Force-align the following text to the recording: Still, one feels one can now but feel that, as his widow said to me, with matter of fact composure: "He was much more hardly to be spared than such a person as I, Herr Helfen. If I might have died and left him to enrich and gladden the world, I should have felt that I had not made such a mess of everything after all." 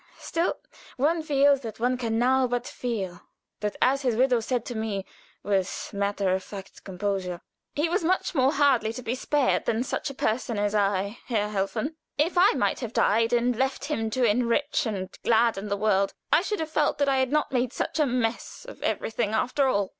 Still, 0.17 0.55
one 0.97 1.21
feels 1.21 1.63
one 1.77 1.95
can 1.95 2.17
now 2.17 2.47
but 2.47 2.65
feel 2.65 3.21
that, 3.59 3.75
as 3.83 4.01
his 4.01 4.15
widow 4.15 4.39
said 4.39 4.65
to 4.65 4.73
me, 4.75 5.05
with 5.43 5.91
matter 5.93 6.33
of 6.33 6.41
fact 6.43 6.83
composure: 6.83 7.39
"He 7.75 7.87
was 7.87 8.03
much 8.03 8.33
more 8.33 8.51
hardly 8.51 8.93
to 8.93 9.03
be 9.03 9.13
spared 9.13 9.65
than 9.65 9.83
such 9.83 10.09
a 10.09 10.15
person 10.15 10.57
as 10.57 10.73
I, 10.73 11.19
Herr 11.27 11.49
Helfen. 11.49 11.97
If 12.17 12.35
I 12.35 12.53
might 12.53 12.79
have 12.79 12.93
died 12.93 13.31
and 13.31 13.55
left 13.55 13.85
him 13.85 14.09
to 14.09 14.23
enrich 14.23 14.87
and 14.87 15.07
gladden 15.23 15.67
the 15.67 15.77
world, 15.77 16.15
I 16.33 16.41
should 16.41 16.61
have 16.61 16.71
felt 16.71 16.97
that 16.97 17.07
I 17.07 17.17
had 17.19 17.31
not 17.31 17.51
made 17.51 17.71
such 17.71 17.99
a 17.99 18.07
mess 18.07 18.65
of 18.67 18.81
everything 18.81 19.33
after 19.35 19.67
all." 19.67 19.89